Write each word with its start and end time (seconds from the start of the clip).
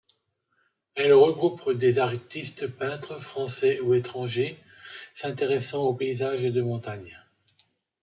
Elle 0.95 1.13
regroupe 1.13 1.69
des 1.73 1.99
artistes 1.99 2.65
peintres, 2.65 3.19
français 3.19 3.79
ou 3.81 3.93
étrangers, 3.93 4.57
s'intéressant 5.13 5.83
aux 5.83 5.93
paysages 5.93 6.41
de 6.41 6.61
montagne. 6.63 7.19